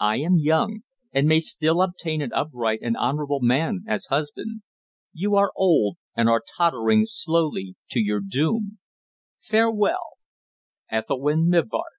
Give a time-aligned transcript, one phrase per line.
[0.00, 0.80] I am young,
[1.12, 4.62] and may still obtain an upright and honourable man as husband.
[5.12, 8.80] You are old, and are tottering slowly to your doom.
[9.38, 10.18] Farewell._
[10.90, 11.92] "ETHELWYNN MIVART."